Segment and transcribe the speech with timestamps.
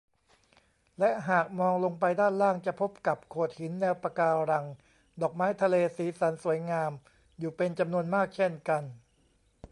[0.99, 4.65] และหากมองลงไปด้านล่างจะพบกับโขดหิน แนวปะการัง
[5.21, 6.91] ดอกไม้ทะเลสีสันสวยงาม
[7.39, 8.83] อยู่เป็นจำนวนมากเช่นกัน